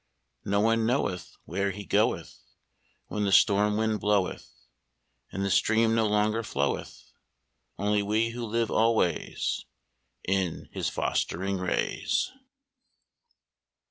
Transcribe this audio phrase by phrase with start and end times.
[0.45, 2.39] No one knoweth where he goeth
[3.05, 4.49] When the storm wind bloweth
[5.31, 7.11] And the stream no longer floweth,
[7.77, 9.63] Only we who live always
[10.23, 12.31] In his fostering rays.